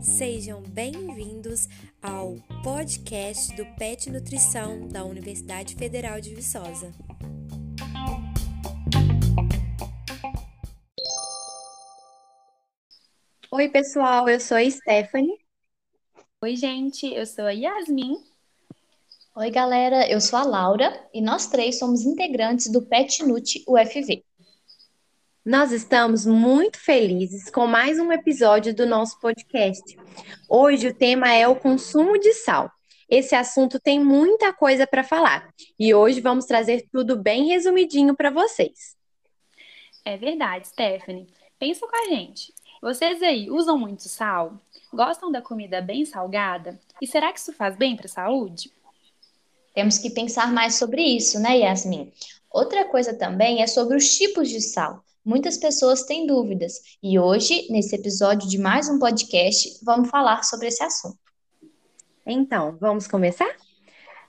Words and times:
Sejam 0.00 0.62
bem-vindos 0.62 1.68
ao 2.02 2.36
podcast 2.62 3.54
do 3.56 3.66
PET 3.76 4.10
Nutrição 4.10 4.86
da 4.88 5.04
Universidade 5.04 5.74
Federal 5.74 6.20
de 6.20 6.34
Viçosa. 6.34 6.92
Oi, 13.50 13.68
pessoal, 13.68 14.28
eu 14.28 14.38
sou 14.38 14.56
a 14.56 14.70
Stephanie. 14.70 15.38
Oi, 16.42 16.56
gente, 16.56 17.06
eu 17.06 17.26
sou 17.26 17.44
a 17.44 17.50
Yasmin. 17.50 18.16
Oi, 19.34 19.50
galera, 19.50 20.08
eu 20.10 20.20
sou 20.20 20.38
a 20.38 20.44
Laura 20.44 21.08
e 21.12 21.20
nós 21.20 21.46
três 21.46 21.78
somos 21.78 22.02
integrantes 22.02 22.70
do 22.70 22.82
PET 22.82 23.24
Nut 23.24 23.64
UFV. 23.66 24.24
Nós 25.46 25.70
estamos 25.70 26.26
muito 26.26 26.76
felizes 26.76 27.48
com 27.48 27.68
mais 27.68 28.00
um 28.00 28.10
episódio 28.10 28.74
do 28.74 28.84
nosso 28.84 29.20
podcast. 29.20 29.96
Hoje 30.48 30.88
o 30.88 30.92
tema 30.92 31.32
é 31.32 31.46
o 31.46 31.54
consumo 31.54 32.18
de 32.18 32.32
sal. 32.32 32.68
Esse 33.08 33.32
assunto 33.36 33.78
tem 33.78 34.02
muita 34.02 34.52
coisa 34.52 34.88
para 34.88 35.04
falar 35.04 35.48
e 35.78 35.94
hoje 35.94 36.20
vamos 36.20 36.46
trazer 36.46 36.88
tudo 36.90 37.14
bem 37.16 37.46
resumidinho 37.46 38.16
para 38.16 38.28
vocês. 38.28 38.96
É 40.04 40.16
verdade, 40.16 40.66
Stephanie. 40.66 41.28
Pensa 41.60 41.86
com 41.86 41.94
a 41.94 42.08
gente. 42.08 42.52
Vocês 42.82 43.22
aí 43.22 43.48
usam 43.48 43.78
muito 43.78 44.08
sal? 44.08 44.60
Gostam 44.92 45.30
da 45.30 45.40
comida 45.40 45.80
bem 45.80 46.04
salgada? 46.04 46.76
E 47.00 47.06
será 47.06 47.32
que 47.32 47.38
isso 47.38 47.52
faz 47.52 47.76
bem 47.76 47.94
para 47.94 48.06
a 48.06 48.08
saúde? 48.08 48.72
Temos 49.72 49.96
que 49.96 50.10
pensar 50.10 50.52
mais 50.52 50.74
sobre 50.74 51.02
isso, 51.02 51.38
né, 51.38 51.58
Yasmin? 51.58 52.12
Outra 52.50 52.84
coisa 52.84 53.14
também 53.14 53.62
é 53.62 53.68
sobre 53.68 53.96
os 53.96 54.16
tipos 54.16 54.48
de 54.48 54.60
sal. 54.60 55.04
Muitas 55.26 55.58
pessoas 55.58 56.04
têm 56.04 56.24
dúvidas 56.24 56.74
e 57.02 57.18
hoje, 57.18 57.66
nesse 57.68 57.96
episódio 57.96 58.48
de 58.48 58.58
mais 58.58 58.88
um 58.88 58.96
podcast, 58.96 59.76
vamos 59.84 60.08
falar 60.08 60.44
sobre 60.44 60.68
esse 60.68 60.80
assunto. 60.84 61.18
Então, 62.24 62.78
vamos 62.80 63.08
começar? 63.08 63.52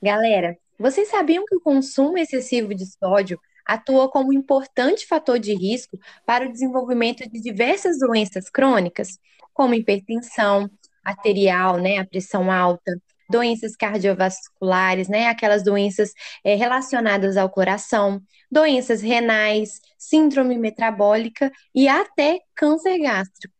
Galera, 0.01 0.57
vocês 0.75 1.07
sabiam 1.07 1.45
que 1.45 1.55
o 1.55 1.61
consumo 1.61 2.17
excessivo 2.17 2.73
de 2.73 2.83
sódio 2.87 3.39
atua 3.63 4.09
como 4.09 4.29
um 4.29 4.33
importante 4.33 5.05
fator 5.05 5.37
de 5.37 5.53
risco 5.53 5.99
para 6.25 6.49
o 6.49 6.51
desenvolvimento 6.51 7.29
de 7.29 7.39
diversas 7.39 7.99
doenças 7.99 8.49
crônicas, 8.49 9.19
como 9.53 9.75
hipertensão 9.75 10.67
arterial, 11.05 11.77
né, 11.77 11.99
a 11.99 12.07
pressão 12.07 12.51
alta, 12.51 12.99
doenças 13.29 13.75
cardiovasculares, 13.75 15.07
né, 15.07 15.27
aquelas 15.27 15.63
doenças 15.63 16.11
é, 16.43 16.55
relacionadas 16.55 17.37
ao 17.37 17.49
coração, 17.49 18.21
doenças 18.51 19.01
renais, 19.01 19.81
síndrome 19.97 20.57
metabólica 20.57 21.51
e 21.73 21.87
até 21.87 22.39
câncer 22.55 22.99
gástrico. 22.99 23.56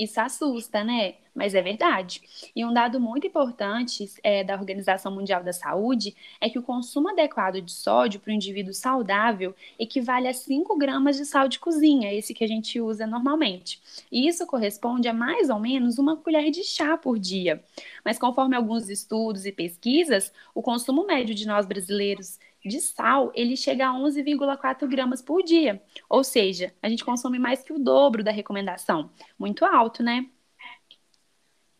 Isso 0.00 0.18
assusta, 0.18 0.82
né? 0.82 1.16
Mas 1.34 1.54
é 1.54 1.60
verdade. 1.60 2.22
E 2.56 2.64
um 2.64 2.72
dado 2.72 2.98
muito 2.98 3.26
importante 3.26 4.10
é, 4.22 4.42
da 4.42 4.54
Organização 4.54 5.14
Mundial 5.14 5.44
da 5.44 5.52
Saúde 5.52 6.16
é 6.40 6.48
que 6.48 6.58
o 6.58 6.62
consumo 6.62 7.10
adequado 7.10 7.60
de 7.60 7.70
sódio 7.70 8.18
para 8.18 8.30
o 8.30 8.34
indivíduo 8.34 8.72
saudável 8.72 9.54
equivale 9.78 10.26
a 10.26 10.32
5 10.32 10.74
gramas 10.78 11.18
de 11.18 11.26
sal 11.26 11.48
de 11.48 11.58
cozinha, 11.58 12.14
esse 12.14 12.32
que 12.32 12.42
a 12.42 12.48
gente 12.48 12.80
usa 12.80 13.06
normalmente. 13.06 13.78
E 14.10 14.26
isso 14.26 14.46
corresponde 14.46 15.06
a 15.06 15.12
mais 15.12 15.50
ou 15.50 15.60
menos 15.60 15.98
uma 15.98 16.16
colher 16.16 16.50
de 16.50 16.64
chá 16.64 16.96
por 16.96 17.18
dia. 17.18 17.62
Mas 18.02 18.18
conforme 18.18 18.56
alguns 18.56 18.88
estudos 18.88 19.44
e 19.44 19.52
pesquisas, 19.52 20.32
o 20.54 20.62
consumo 20.62 21.06
médio 21.06 21.34
de 21.34 21.46
nós 21.46 21.66
brasileiros 21.66 22.38
de 22.64 22.80
sal, 22.80 23.32
ele 23.34 23.56
chega 23.56 23.88
a 23.88 23.92
11,4 23.92 24.86
gramas 24.88 25.22
por 25.22 25.42
dia. 25.42 25.82
Ou 26.08 26.22
seja, 26.22 26.74
a 26.82 26.88
gente 26.88 27.04
consome 27.04 27.38
mais 27.38 27.62
que 27.62 27.72
o 27.72 27.78
dobro 27.78 28.22
da 28.22 28.30
recomendação. 28.30 29.10
Muito 29.38 29.64
alto, 29.64 30.02
né? 30.02 30.26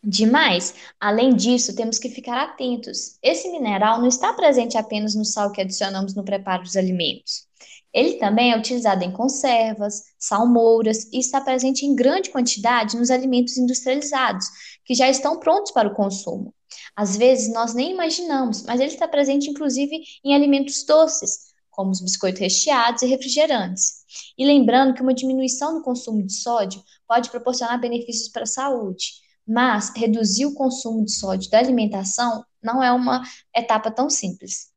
Demais. 0.03 0.73
Além 0.99 1.35
disso, 1.35 1.75
temos 1.75 1.99
que 1.99 2.09
ficar 2.09 2.41
atentos. 2.41 3.19
Esse 3.21 3.51
mineral 3.51 3.99
não 3.99 4.07
está 4.07 4.33
presente 4.33 4.75
apenas 4.77 5.13
no 5.13 5.23
sal 5.23 5.51
que 5.51 5.61
adicionamos 5.61 6.15
no 6.15 6.23
preparo 6.23 6.63
dos 6.63 6.75
alimentos. 6.75 7.45
Ele 7.93 8.13
também 8.13 8.51
é 8.51 8.57
utilizado 8.57 9.03
em 9.03 9.11
conservas, 9.11 10.01
salmouras 10.17 11.11
e 11.11 11.19
está 11.19 11.41
presente 11.41 11.85
em 11.85 11.95
grande 11.95 12.29
quantidade 12.29 12.97
nos 12.97 13.11
alimentos 13.11 13.57
industrializados, 13.57 14.47
que 14.85 14.95
já 14.95 15.09
estão 15.09 15.39
prontos 15.39 15.71
para 15.71 15.89
o 15.89 15.93
consumo. 15.93 16.53
Às 16.95 17.17
vezes 17.17 17.53
nós 17.53 17.73
nem 17.73 17.91
imaginamos, 17.91 18.63
mas 18.63 18.79
ele 18.79 18.91
está 18.91 19.07
presente 19.07 19.49
inclusive 19.49 20.03
em 20.23 20.33
alimentos 20.33 20.83
doces, 20.83 21.51
como 21.69 21.91
os 21.91 22.01
biscoitos 22.01 22.41
recheados 22.41 23.01
e 23.01 23.07
refrigerantes. 23.07 24.01
E 24.37 24.45
lembrando 24.45 24.93
que 24.93 25.01
uma 25.01 25.13
diminuição 25.13 25.73
no 25.73 25.83
consumo 25.83 26.21
de 26.25 26.33
sódio 26.33 26.83
pode 27.07 27.29
proporcionar 27.29 27.79
benefícios 27.79 28.29
para 28.29 28.43
a 28.43 28.47
saúde, 28.47 29.13
mas 29.47 29.91
reduzir 29.95 30.45
o 30.45 30.53
consumo 30.53 31.03
de 31.03 31.11
sódio 31.11 31.49
da 31.49 31.59
alimentação 31.59 32.45
não 32.61 32.83
é 32.83 32.91
uma 32.91 33.23
etapa 33.55 33.89
tão 33.89 34.09
simples. 34.09 34.71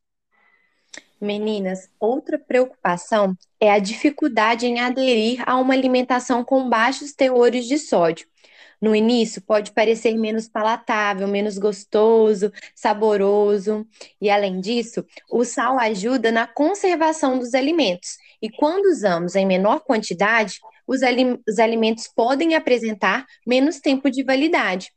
Meninas, 1.20 1.88
outra 1.98 2.38
preocupação 2.38 3.36
é 3.60 3.70
a 3.70 3.78
dificuldade 3.78 4.66
em 4.66 4.80
aderir 4.80 5.42
a 5.46 5.56
uma 5.56 5.74
alimentação 5.74 6.44
com 6.44 6.68
baixos 6.68 7.12
teores 7.12 7.66
de 7.66 7.78
sódio. 7.78 8.26
No 8.80 8.94
início, 8.94 9.42
pode 9.42 9.72
parecer 9.72 10.16
menos 10.16 10.48
palatável, 10.48 11.26
menos 11.26 11.58
gostoso, 11.58 12.52
saboroso. 12.74 13.86
E 14.20 14.28
além 14.28 14.60
disso, 14.60 15.04
o 15.30 15.44
sal 15.44 15.78
ajuda 15.78 16.30
na 16.30 16.46
conservação 16.46 17.38
dos 17.38 17.54
alimentos. 17.54 18.16
E 18.42 18.50
quando 18.50 18.86
usamos 18.86 19.34
em 19.34 19.46
menor 19.46 19.80
quantidade, 19.80 20.58
os, 20.86 21.02
alim 21.02 21.38
os 21.48 21.58
alimentos 21.58 22.08
podem 22.08 22.54
apresentar 22.54 23.24
menos 23.46 23.80
tempo 23.80 24.10
de 24.10 24.22
validade. 24.22 24.90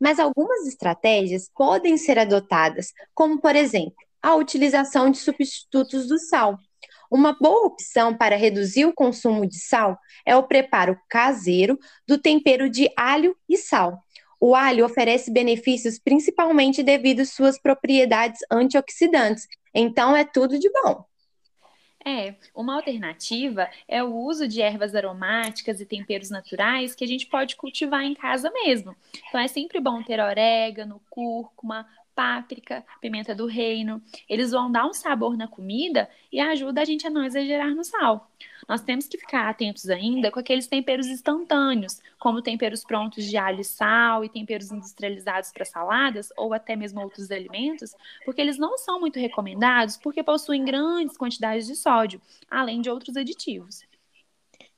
Mas 0.00 0.18
algumas 0.18 0.66
estratégias 0.66 1.50
podem 1.54 1.96
ser 1.96 2.18
adotadas, 2.18 2.92
como, 3.12 3.40
por 3.40 3.56
exemplo, 3.56 3.94
a 4.22 4.34
utilização 4.36 5.10
de 5.10 5.18
substitutos 5.18 6.08
do 6.08 6.18
sal. 6.18 6.58
Uma 7.14 7.32
boa 7.32 7.68
opção 7.68 8.12
para 8.12 8.34
reduzir 8.34 8.86
o 8.86 8.92
consumo 8.92 9.46
de 9.46 9.56
sal 9.60 9.96
é 10.26 10.34
o 10.34 10.42
preparo 10.42 10.98
caseiro 11.08 11.78
do 12.08 12.18
tempero 12.18 12.68
de 12.68 12.90
alho 12.96 13.36
e 13.48 13.56
sal. 13.56 14.02
O 14.40 14.52
alho 14.52 14.84
oferece 14.84 15.30
benefícios 15.30 15.96
principalmente 15.96 16.82
devido 16.82 17.20
às 17.20 17.30
suas 17.30 17.56
propriedades 17.56 18.40
antioxidantes, 18.50 19.46
então 19.72 20.16
é 20.16 20.24
tudo 20.24 20.58
de 20.58 20.68
bom. 20.68 21.04
É, 22.04 22.34
uma 22.52 22.74
alternativa 22.74 23.70
é 23.86 24.02
o 24.02 24.12
uso 24.12 24.48
de 24.48 24.60
ervas 24.60 24.92
aromáticas 24.96 25.80
e 25.80 25.86
temperos 25.86 26.30
naturais 26.30 26.96
que 26.96 27.04
a 27.04 27.06
gente 27.06 27.26
pode 27.28 27.54
cultivar 27.54 28.02
em 28.02 28.14
casa 28.14 28.50
mesmo. 28.50 28.94
Então 29.28 29.40
é 29.40 29.46
sempre 29.46 29.80
bom 29.80 30.02
ter 30.02 30.18
orégano, 30.18 31.00
cúrcuma, 31.08 31.86
páprica, 32.14 32.84
pimenta 33.00 33.34
do 33.34 33.46
reino. 33.46 34.02
Eles 34.28 34.50
vão 34.50 34.70
dar 34.70 34.86
um 34.86 34.92
sabor 34.92 35.36
na 35.36 35.48
comida 35.48 36.08
e 36.32 36.40
ajuda 36.40 36.82
a 36.82 36.84
gente 36.84 37.06
a 37.06 37.10
não 37.10 37.24
exagerar 37.24 37.74
no 37.74 37.84
sal. 37.84 38.30
Nós 38.68 38.80
temos 38.80 39.06
que 39.06 39.18
ficar 39.18 39.48
atentos 39.48 39.90
ainda 39.90 40.30
com 40.30 40.40
aqueles 40.40 40.66
temperos 40.66 41.06
instantâneos, 41.06 42.00
como 42.18 42.40
temperos 42.40 42.82
prontos 42.84 43.24
de 43.24 43.36
alho 43.36 43.60
e 43.60 43.64
sal 43.64 44.24
e 44.24 44.28
temperos 44.28 44.70
industrializados 44.70 45.52
para 45.52 45.64
saladas 45.64 46.30
ou 46.36 46.54
até 46.54 46.74
mesmo 46.74 47.00
outros 47.00 47.30
alimentos, 47.30 47.94
porque 48.24 48.40
eles 48.40 48.56
não 48.56 48.78
são 48.78 49.00
muito 49.00 49.18
recomendados 49.18 49.96
porque 49.96 50.22
possuem 50.22 50.64
grandes 50.64 51.16
quantidades 51.16 51.66
de 51.66 51.76
sódio, 51.76 52.20
além 52.50 52.80
de 52.80 52.88
outros 52.88 53.16
aditivos. 53.16 53.82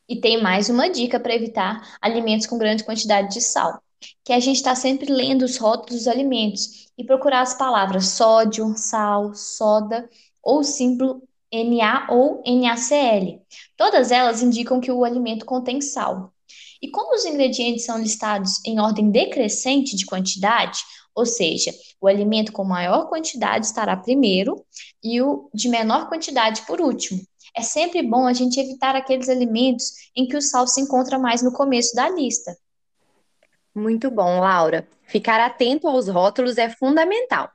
E 0.08 0.20
tem 0.20 0.40
mais 0.40 0.68
uma 0.68 0.88
dica 0.88 1.18
para 1.18 1.34
evitar 1.34 1.96
alimentos 2.00 2.46
com 2.46 2.58
grande 2.58 2.84
quantidade 2.84 3.32
de 3.32 3.40
sal 3.40 3.82
que 4.24 4.32
a 4.32 4.40
gente 4.40 4.56
está 4.56 4.74
sempre 4.74 5.12
lendo 5.12 5.44
os 5.44 5.56
rótulos 5.56 6.00
dos 6.00 6.08
alimentos 6.08 6.88
e 6.98 7.04
procurar 7.04 7.42
as 7.42 7.54
palavras 7.54 8.08
sódio, 8.08 8.76
sal, 8.76 9.34
soda 9.34 10.08
ou 10.42 10.62
símbolo 10.62 11.22
Na 11.52 12.06
ou 12.10 12.42
NaCl. 12.46 13.40
Todas 13.76 14.10
elas 14.10 14.42
indicam 14.42 14.80
que 14.80 14.90
o 14.90 15.04
alimento 15.04 15.46
contém 15.46 15.80
sal. 15.80 16.32
E 16.82 16.90
como 16.90 17.14
os 17.14 17.24
ingredientes 17.24 17.84
são 17.84 17.98
listados 17.98 18.64
em 18.64 18.78
ordem 18.78 19.10
decrescente 19.10 19.96
de 19.96 20.04
quantidade, 20.04 20.78
ou 21.14 21.24
seja, 21.24 21.72
o 22.00 22.06
alimento 22.06 22.52
com 22.52 22.62
maior 22.64 23.08
quantidade 23.08 23.66
estará 23.66 23.96
primeiro 23.96 24.62
e 25.02 25.22
o 25.22 25.48
de 25.54 25.68
menor 25.68 26.08
quantidade 26.08 26.62
por 26.66 26.80
último. 26.80 27.20
É 27.56 27.62
sempre 27.62 28.02
bom 28.02 28.26
a 28.26 28.34
gente 28.34 28.60
evitar 28.60 28.94
aqueles 28.94 29.30
alimentos 29.30 29.92
em 30.14 30.28
que 30.28 30.36
o 30.36 30.42
sal 30.42 30.66
se 30.66 30.80
encontra 30.80 31.18
mais 31.18 31.40
no 31.40 31.52
começo 31.52 31.94
da 31.94 32.10
lista. 32.10 32.54
Muito 33.76 34.10
bom, 34.10 34.40
Laura. 34.40 34.88
Ficar 35.02 35.38
atento 35.38 35.86
aos 35.86 36.08
rótulos 36.08 36.56
é 36.56 36.70
fundamental. 36.70 37.50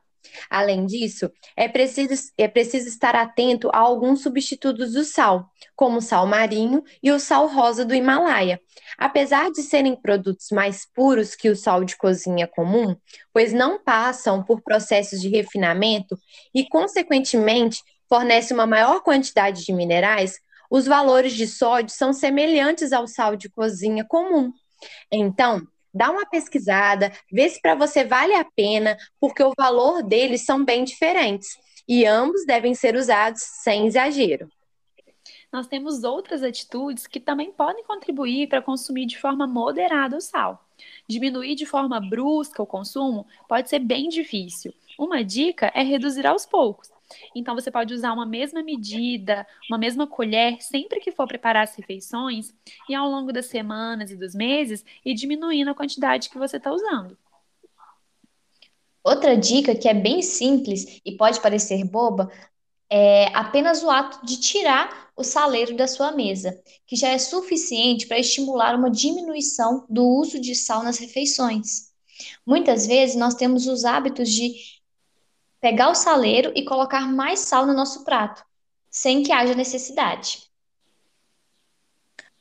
Além 0.51 0.85
disso, 0.85 1.31
é 1.57 1.67
preciso, 1.67 2.31
é 2.37 2.47
preciso 2.47 2.87
estar 2.87 3.15
atento 3.15 3.71
a 3.73 3.79
alguns 3.79 4.21
substitutos 4.21 4.93
do 4.93 5.03
sal, 5.03 5.49
como 5.75 5.97
o 5.97 6.01
sal 6.01 6.27
marinho 6.27 6.83
e 7.01 7.11
o 7.11 7.19
sal 7.19 7.47
rosa 7.47 7.83
do 7.83 7.95
Himalaia. 7.95 8.61
Apesar 8.99 9.49
de 9.49 9.63
serem 9.63 9.95
produtos 9.95 10.51
mais 10.51 10.85
puros 10.93 11.33
que 11.33 11.49
o 11.49 11.55
sal 11.55 11.83
de 11.83 11.97
cozinha 11.97 12.45
comum, 12.47 12.95
pois 13.33 13.51
não 13.51 13.83
passam 13.83 14.43
por 14.43 14.61
processos 14.61 15.19
de 15.19 15.27
refinamento 15.27 16.15
e, 16.53 16.69
consequentemente, 16.69 17.81
fornecem 18.07 18.55
uma 18.55 18.67
maior 18.67 19.01
quantidade 19.01 19.65
de 19.65 19.73
minerais, 19.73 20.35
os 20.69 20.85
valores 20.85 21.33
de 21.33 21.47
sódio 21.47 21.95
são 21.95 22.13
semelhantes 22.13 22.93
ao 22.93 23.07
sal 23.07 23.35
de 23.35 23.49
cozinha 23.49 24.05
comum. 24.07 24.53
Então, 25.11 25.67
dá 25.93 26.09
uma 26.09 26.25
pesquisada, 26.25 27.11
vê 27.31 27.49
se 27.49 27.61
para 27.61 27.75
você 27.75 28.03
vale 28.03 28.33
a 28.33 28.45
pena, 28.45 28.97
porque 29.19 29.43
o 29.43 29.53
valor 29.57 30.03
deles 30.03 30.45
são 30.45 30.63
bem 30.63 30.83
diferentes 30.83 31.49
e 31.87 32.05
ambos 32.05 32.45
devem 32.45 32.73
ser 32.73 32.95
usados 32.95 33.41
sem 33.63 33.87
exagero. 33.87 34.49
Nós 35.51 35.67
temos 35.67 36.03
outras 36.03 36.43
atitudes 36.43 37.05
que 37.05 37.19
também 37.19 37.51
podem 37.51 37.83
contribuir 37.83 38.47
para 38.47 38.61
consumir 38.61 39.05
de 39.05 39.19
forma 39.19 39.45
moderada 39.45 40.15
o 40.15 40.21
sal. 40.21 40.65
Diminuir 41.07 41.55
de 41.55 41.65
forma 41.65 41.99
brusca 41.99 42.63
o 42.63 42.65
consumo 42.65 43.27
pode 43.49 43.69
ser 43.69 43.79
bem 43.79 44.07
difícil. 44.07 44.73
Uma 44.97 45.23
dica 45.23 45.69
é 45.75 45.83
reduzir 45.83 46.25
aos 46.25 46.45
poucos. 46.45 46.89
Então, 47.35 47.55
você 47.55 47.71
pode 47.71 47.93
usar 47.93 48.13
uma 48.13 48.25
mesma 48.25 48.61
medida, 48.61 49.45
uma 49.69 49.77
mesma 49.77 50.07
colher, 50.07 50.61
sempre 50.61 50.99
que 50.99 51.11
for 51.11 51.27
preparar 51.27 51.63
as 51.63 51.75
refeições, 51.75 52.53
e 52.89 52.95
ao 52.95 53.09
longo 53.09 53.31
das 53.31 53.47
semanas 53.47 54.11
e 54.11 54.15
dos 54.15 54.33
meses, 54.33 54.83
ir 55.05 55.13
diminuindo 55.13 55.71
a 55.71 55.75
quantidade 55.75 56.29
que 56.29 56.37
você 56.37 56.57
está 56.57 56.71
usando. 56.71 57.17
Outra 59.03 59.35
dica 59.35 59.73
que 59.75 59.89
é 59.89 59.93
bem 59.93 60.21
simples 60.21 61.01
e 61.03 61.17
pode 61.17 61.39
parecer 61.41 61.83
boba 61.83 62.31
é 62.87 63.27
apenas 63.33 63.81
o 63.83 63.89
ato 63.89 64.23
de 64.25 64.39
tirar 64.39 65.09
o 65.15 65.23
saleiro 65.23 65.75
da 65.75 65.87
sua 65.87 66.11
mesa, 66.11 66.61
que 66.85 66.95
já 66.95 67.09
é 67.09 67.17
suficiente 67.17 68.05
para 68.05 68.19
estimular 68.19 68.75
uma 68.75 68.91
diminuição 68.91 69.85
do 69.89 70.05
uso 70.05 70.39
de 70.39 70.53
sal 70.53 70.83
nas 70.83 70.97
refeições. 70.97 71.91
Muitas 72.45 72.85
vezes 72.85 73.15
nós 73.15 73.33
temos 73.33 73.65
os 73.65 73.85
hábitos 73.85 74.29
de 74.29 74.80
pegar 75.61 75.89
o 75.89 75.95
saleiro 75.95 76.51
e 76.55 76.65
colocar 76.65 77.07
mais 77.07 77.39
sal 77.39 77.67
no 77.67 77.73
nosso 77.73 78.03
prato, 78.03 78.43
sem 78.89 79.21
que 79.21 79.31
haja 79.31 79.53
necessidade. 79.53 80.49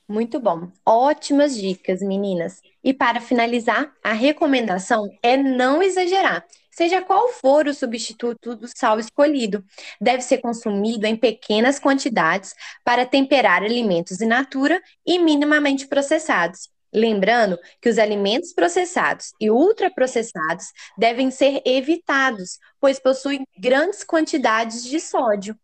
Muito 0.09 0.41
bom. 0.41 0.73
Ótimas 0.85 1.57
dicas, 1.57 2.01
meninas. 2.01 2.61
E 2.83 2.93
para 2.93 3.21
finalizar, 3.21 3.95
a 4.03 4.13
recomendação 4.13 5.09
é 5.23 5.37
não 5.37 5.81
exagerar. 5.81 6.45
Seja 6.73 7.03
qual 7.03 7.29
for 7.29 7.69
o 7.69 7.75
substituto 7.75 8.57
do 8.57 8.67
sal 8.67 8.99
escolhido, 8.99 9.65
deve 10.01 10.23
ser 10.23 10.39
consumido 10.39 11.07
em 11.07 11.15
pequenas 11.15 11.79
quantidades 11.79 12.55
para 12.83 13.07
temperar 13.07 13.63
alimentos 13.63 14.21
in 14.21 14.27
natura 14.27 14.83
e 15.07 15.19
minimamente 15.19 15.87
processados. 15.87 16.69
Lembrando 16.93 17.59
que 17.81 17.89
os 17.89 17.99
alimentos 17.99 18.53
processados 18.53 19.33
e 19.41 19.51
ultraprocessados 19.51 20.67
devem 20.99 21.31
ser 21.31 21.63
evitados, 21.65 22.59
pois 22.81 22.99
possuem 22.99 23.45
grandes 23.59 24.03
quantidades 24.03 24.85
de 24.85 24.99
sódio. 24.99 25.57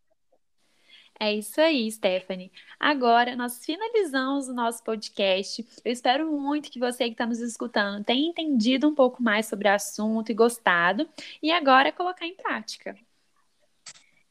É 1.19 1.33
isso 1.33 1.61
aí, 1.61 1.91
Stephanie. 1.91 2.53
Agora 2.79 3.35
nós 3.35 3.65
finalizamos 3.65 4.49
o 4.49 4.55
nosso 4.55 4.85
podcast. 4.85 5.67
Eu 5.83 5.91
espero 5.91 6.31
muito 6.31 6.71
que 6.71 6.79
você 6.79 7.05
que 7.05 7.13
está 7.13 7.27
nos 7.27 7.41
escutando 7.41 8.05
tenha 8.05 8.29
entendido 8.29 8.87
um 8.87 8.95
pouco 8.95 9.23
mais 9.23 9.47
sobre 9.47 9.67
o 9.67 9.73
assunto 9.73 10.31
e 10.31 10.35
gostado, 10.35 11.09
e 11.43 11.51
agora 11.51 11.91
colocar 11.91 12.27
em 12.27 12.37
prática. 12.37 12.95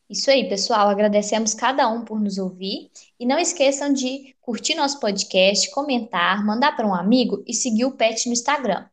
Isso 0.09 0.29
aí, 0.29 0.47
pessoal. 0.47 0.87
Agradecemos 0.87 1.53
cada 1.53 1.87
um 1.89 2.05
por 2.05 2.19
nos 2.19 2.37
ouvir. 2.37 2.91
E 3.19 3.25
não 3.25 3.39
esqueçam 3.39 3.91
de 3.91 4.35
curtir 4.41 4.75
nosso 4.75 4.99
podcast, 4.99 5.71
comentar, 5.71 6.45
mandar 6.45 6.75
para 6.75 6.87
um 6.87 6.93
amigo 6.93 7.43
e 7.47 7.53
seguir 7.53 7.85
o 7.85 7.91
Pet 7.91 8.27
no 8.27 8.33
Instagram, 8.33 8.85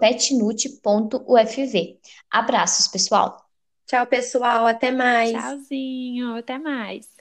petnute.ufv. 0.00 1.98
Abraços, 2.30 2.88
pessoal! 2.88 3.44
Tchau, 3.86 4.06
pessoal. 4.06 4.66
Até 4.66 4.90
mais. 4.90 5.32
Tchauzinho. 5.32 6.36
Até 6.36 6.58
mais. 6.58 7.13